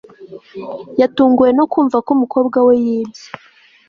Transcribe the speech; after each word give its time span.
Yatunguwe 1.01 1.49
no 1.57 1.65
kumva 1.71 1.97
ko 2.05 2.09
umukobwa 2.15 2.57
we 2.67 2.73
yibye 2.83 3.25